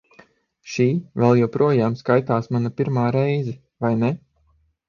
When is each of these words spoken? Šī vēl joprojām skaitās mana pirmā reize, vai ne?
Šī 0.75 0.85
vēl 1.23 1.35
joprojām 1.41 1.97
skaitās 2.01 2.49
mana 2.57 2.75
pirmā 2.81 3.07
reize, 3.19 3.55
vai 3.85 3.93
ne? 4.03 4.15